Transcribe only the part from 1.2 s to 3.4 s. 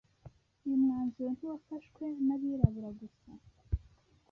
ntiwafashwe n’abirabura gusa